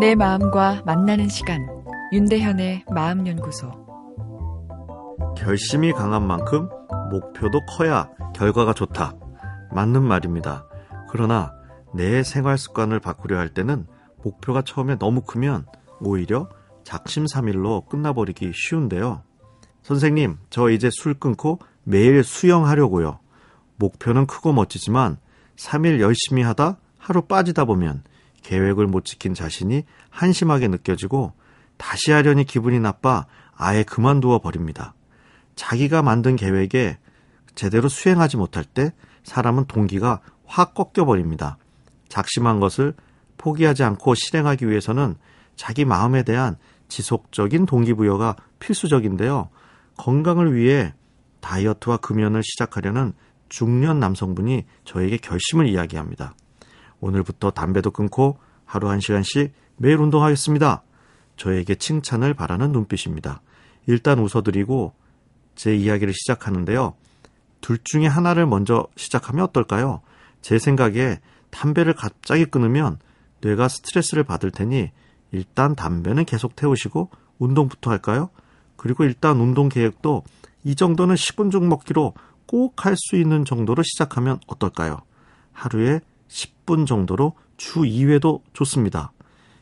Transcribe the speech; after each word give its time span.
내 0.00 0.14
마음과 0.14 0.84
만나는 0.86 1.28
시간 1.28 1.60
윤대현의 2.10 2.86
마음연구소 2.90 3.70
결심이 5.36 5.92
강한 5.92 6.26
만큼 6.26 6.70
목표도 7.10 7.66
커야 7.66 8.08
결과가 8.34 8.72
좋다. 8.72 9.14
맞는 9.70 10.02
말입니다. 10.02 10.66
그러나 11.10 11.52
내 11.94 12.22
생활 12.22 12.56
습관을 12.56 12.98
바꾸려 12.98 13.36
할 13.38 13.50
때는 13.50 13.86
목표가 14.22 14.62
처음에 14.62 14.96
너무 14.96 15.20
크면 15.20 15.66
오히려 16.00 16.48
작심삼일로 16.84 17.82
끝나버리기 17.90 18.52
쉬운데요. 18.54 19.22
선생님, 19.82 20.38
저 20.48 20.70
이제 20.70 20.88
술 20.90 21.12
끊고 21.12 21.58
매일 21.84 22.24
수영하려고요. 22.24 23.18
목표는 23.76 24.26
크고 24.26 24.54
멋지지만 24.54 25.18
3일 25.56 26.00
열심히 26.00 26.42
하다 26.42 26.78
하루 26.96 27.20
빠지다 27.20 27.66
보면 27.66 28.02
계획을 28.42 28.86
못 28.86 29.04
지킨 29.04 29.34
자신이 29.34 29.84
한심하게 30.10 30.68
느껴지고 30.68 31.32
다시 31.76 32.10
하려니 32.10 32.44
기분이 32.44 32.80
나빠 32.80 33.26
아예 33.54 33.82
그만두어 33.82 34.38
버립니다. 34.38 34.94
자기가 35.56 36.02
만든 36.02 36.36
계획에 36.36 36.98
제대로 37.54 37.88
수행하지 37.88 38.36
못할 38.36 38.64
때 38.64 38.92
사람은 39.24 39.66
동기가 39.66 40.20
확 40.46 40.74
꺾여 40.74 41.04
버립니다. 41.04 41.58
작심한 42.08 42.60
것을 42.60 42.94
포기하지 43.36 43.84
않고 43.84 44.14
실행하기 44.14 44.68
위해서는 44.68 45.16
자기 45.56 45.84
마음에 45.84 46.22
대한 46.22 46.56
지속적인 46.88 47.66
동기부여가 47.66 48.36
필수적인데요. 48.58 49.48
건강을 49.96 50.54
위해 50.54 50.94
다이어트와 51.40 51.98
금연을 51.98 52.42
시작하려는 52.42 53.12
중년 53.48 54.00
남성분이 54.00 54.64
저에게 54.84 55.16
결심을 55.18 55.66
이야기합니다. 55.68 56.34
오늘부터 57.00 57.50
담배도 57.50 57.90
끊고 57.90 58.38
하루 58.64 58.88
한 58.88 59.00
시간씩 59.00 59.52
매일 59.76 59.96
운동하겠습니다. 59.96 60.82
저에게 61.36 61.74
칭찬을 61.74 62.34
바라는 62.34 62.72
눈빛입니다. 62.72 63.40
일단 63.86 64.18
웃어드리고 64.18 64.92
제 65.54 65.74
이야기를 65.74 66.12
시작하는데요. 66.12 66.94
둘 67.60 67.78
중에 67.82 68.06
하나를 68.06 68.46
먼저 68.46 68.86
시작하면 68.96 69.44
어떨까요? 69.44 70.00
제 70.42 70.58
생각에 70.58 71.20
담배를 71.50 71.94
갑자기 71.94 72.44
끊으면 72.44 72.98
뇌가 73.40 73.68
스트레스를 73.68 74.24
받을 74.24 74.50
테니 74.50 74.90
일단 75.32 75.74
담배는 75.74 76.24
계속 76.24 76.56
태우시고 76.56 77.10
운동부터 77.38 77.90
할까요? 77.90 78.30
그리고 78.76 79.04
일단 79.04 79.38
운동 79.38 79.68
계획도 79.68 80.24
이 80.64 80.74
정도는 80.74 81.14
10분 81.14 81.50
중 81.50 81.68
먹기로 81.68 82.14
꼭 82.46 82.84
할 82.84 82.96
수 82.96 83.16
있는 83.16 83.44
정도로 83.44 83.82
시작하면 83.82 84.40
어떨까요? 84.46 84.98
하루에 85.52 86.00
10분 86.30 86.86
정도로 86.86 87.34
주 87.56 87.80
2회도 87.80 88.40
좋습니다. 88.52 89.12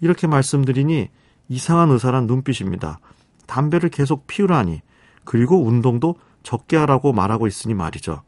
이렇게 0.00 0.26
말씀드리니 0.26 1.08
이상한 1.48 1.90
의사란 1.90 2.26
눈빛입니다. 2.26 3.00
담배를 3.46 3.88
계속 3.90 4.26
피우라니, 4.26 4.82
그리고 5.24 5.64
운동도 5.64 6.16
적게 6.42 6.76
하라고 6.76 7.12
말하고 7.12 7.46
있으니 7.46 7.74
말이죠. 7.74 8.22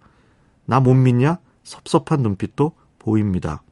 나 0.65 0.81
못 0.81 0.95
믿냐? 0.95 1.39
섭섭한 1.63 2.23
눈빛도 2.23 2.73
보입니다. 2.99 3.63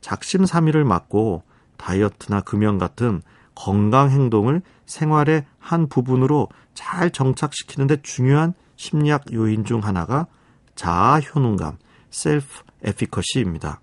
작심삼일을 0.00 0.84
막고 0.84 1.42
다이어트나 1.76 2.42
금연 2.42 2.78
같은 2.78 3.22
건강 3.54 4.10
행동을 4.10 4.62
생활의 4.86 5.46
한 5.58 5.88
부분으로 5.88 6.48
잘 6.74 7.10
정착시키는데 7.10 8.02
중요한 8.02 8.54
심리학 8.76 9.32
요인 9.32 9.64
중 9.64 9.82
하나가 9.82 10.26
자아 10.74 11.20
효능감, 11.20 11.78
셀프 12.10 12.62
에피커시입니다. 12.82 13.80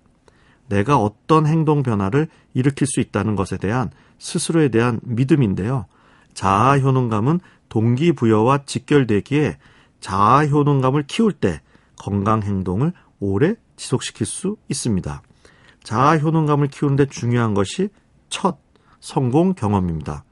내가 0.68 0.98
어떤 0.98 1.46
행동 1.46 1.82
변화를 1.82 2.28
일으킬 2.54 2.86
수 2.86 3.00
있다는 3.00 3.36
것에 3.36 3.56
대한 3.56 3.90
스스로에 4.18 4.68
대한 4.68 5.00
믿음인데요. 5.02 5.86
자아 6.34 6.78
효능감은 6.78 7.40
동기부여와 7.68 8.64
직결되기에 8.66 9.58
자아 10.00 10.46
효능감을 10.46 11.04
키울 11.06 11.32
때 11.32 11.60
건강 11.96 12.42
행동을 12.42 12.92
오래 13.20 13.54
지속시킬 13.76 14.26
수 14.26 14.56
있습니다. 14.68 15.22
자아 15.82 16.18
효능감을 16.18 16.68
키우는데 16.68 17.06
중요한 17.06 17.54
것이 17.54 17.88
첫 18.28 18.58
성공 19.00 19.54
경험입니다. 19.54 20.24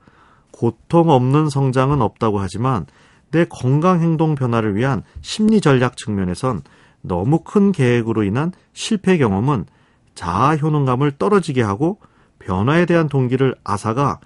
고통 0.50 1.10
없는 1.10 1.48
성장은 1.48 2.02
없다고 2.02 2.38
하지만 2.38 2.86
내 3.30 3.44
건강 3.44 4.00
행동 4.00 4.34
변화를 4.34 4.76
위한 4.76 5.02
심리 5.20 5.60
전략 5.60 5.96
측면에선 5.96 6.62
너무 7.06 7.40
큰 7.40 7.70
계획으로 7.70 8.24
인한 8.24 8.50
실패 8.72 9.18
경험은 9.18 9.66
자아 10.14 10.56
효능감을 10.56 11.12
떨어지게 11.18 11.60
하고 11.62 12.00
변화에 12.38 12.86
대한 12.86 13.08
동기를 13.08 13.54
앗아가 13.62 14.20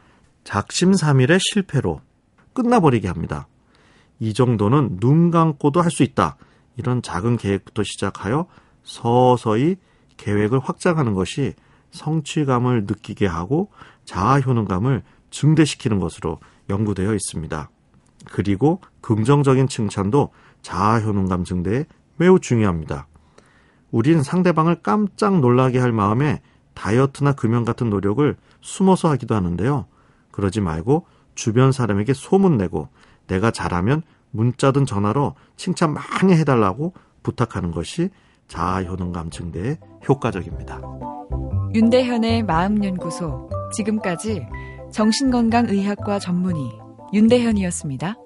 작심삼일의 0.44 1.38
실패로 1.40 2.00
끝나버리게 2.52 3.08
합니다. 3.08 3.48
이 4.20 4.32
정도는 4.32 4.98
눈 5.00 5.30
감고도 5.30 5.82
할 5.82 5.90
수 5.90 6.02
있다. 6.04 6.36
이런 6.76 7.02
작은 7.02 7.36
계획부터 7.36 7.82
시작하여 7.82 8.46
서서히 8.84 9.76
계획을 10.16 10.60
확장하는 10.60 11.14
것이 11.14 11.54
성취감을 11.90 12.84
느끼게 12.84 13.26
하고 13.26 13.70
자아 14.04 14.40
효능감을 14.40 15.02
증대시키는 15.30 15.98
것으로 15.98 16.38
연구되어 16.70 17.12
있습니다. 17.14 17.70
그리고 18.26 18.80
긍정적인 19.00 19.66
칭찬도 19.68 20.30
자아 20.62 21.00
효능감 21.00 21.44
증대에 21.44 21.86
매우 22.18 22.38
중요합니다. 22.38 23.06
우린 23.90 24.22
상대방을 24.22 24.82
깜짝 24.82 25.40
놀라게 25.40 25.78
할 25.78 25.92
마음에 25.92 26.42
다이어트나 26.74 27.32
금연 27.32 27.64
같은 27.64 27.90
노력을 27.90 28.36
숨어서 28.60 29.08
하기도 29.10 29.34
하는데요. 29.34 29.86
그러지 30.30 30.60
말고 30.60 31.06
주변 31.34 31.72
사람에게 31.72 32.12
소문내고 32.12 32.88
내가 33.26 33.50
잘하면 33.50 34.02
문자든 34.30 34.84
전화로 34.84 35.34
칭찬 35.56 35.94
많이 35.94 36.34
해달라고 36.34 36.92
부탁하는 37.22 37.70
것이 37.70 38.10
자아 38.46 38.82
효능 38.84 39.12
감 39.12 39.30
증대에 39.30 39.78
효과적입니다. 40.08 40.80
윤대현의 41.74 42.44
마음연구소 42.44 43.50
지금까지 43.74 44.46
정신건강의학과 44.90 46.18
전문의 46.18 46.78
윤대현이었습니다. 47.12 48.16